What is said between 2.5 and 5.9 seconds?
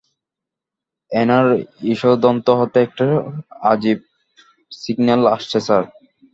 হতে একটা আজিব সিগন্যাল আসছে, স্যার।